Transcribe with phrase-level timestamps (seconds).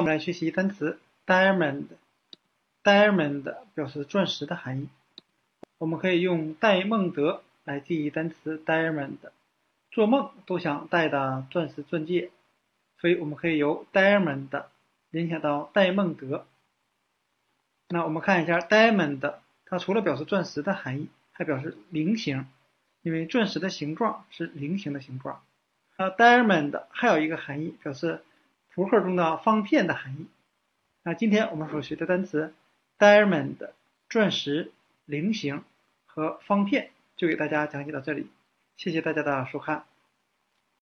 [0.00, 1.84] 我们来学习单词 diamond。
[2.82, 4.88] diamond 表示钻石的含义。
[5.76, 9.18] 我们可以用戴梦德来记忆单词 diamond。
[9.90, 12.30] 做梦都想戴的钻石钻戒，
[12.98, 14.64] 所以我们可以由 diamond
[15.10, 16.46] 联想到戴梦德。
[17.90, 19.34] 那我们看一下 diamond，
[19.66, 22.46] 它除了表示钻石的含义，还表示菱形，
[23.02, 25.42] 因为钻石的形状是菱形的形状。
[25.98, 28.22] 那 diamond 还有一个含义，表示
[28.74, 30.26] 扑克中的方片的含义。
[31.02, 32.54] 那今天我们所学的单词
[32.98, 33.70] diamond
[34.08, 34.72] 钻石、
[35.04, 35.64] 菱形
[36.06, 38.30] 和方片，就给大家讲解到这里。
[38.76, 39.84] 谢谢大家的收看。